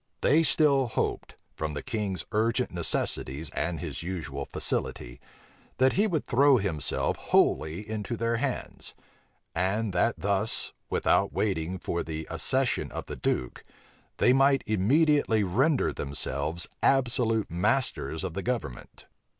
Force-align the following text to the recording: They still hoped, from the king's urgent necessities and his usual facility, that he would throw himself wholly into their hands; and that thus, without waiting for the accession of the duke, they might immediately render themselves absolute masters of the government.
They 0.21 0.41
still 0.41 0.87
hoped, 0.87 1.35
from 1.53 1.75
the 1.75 1.83
king's 1.83 2.25
urgent 2.31 2.71
necessities 2.71 3.51
and 3.51 3.79
his 3.79 4.01
usual 4.01 4.45
facility, 4.45 5.21
that 5.77 5.93
he 5.93 6.07
would 6.07 6.25
throw 6.25 6.57
himself 6.57 7.17
wholly 7.17 7.87
into 7.87 8.17
their 8.17 8.37
hands; 8.37 8.95
and 9.53 9.93
that 9.93 10.15
thus, 10.19 10.73
without 10.89 11.31
waiting 11.33 11.77
for 11.77 12.01
the 12.01 12.25
accession 12.31 12.91
of 12.91 13.05
the 13.05 13.15
duke, 13.15 13.63
they 14.17 14.33
might 14.33 14.63
immediately 14.65 15.43
render 15.43 15.93
themselves 15.93 16.65
absolute 16.81 17.51
masters 17.51 18.23
of 18.23 18.33
the 18.33 18.41
government. 18.41 19.05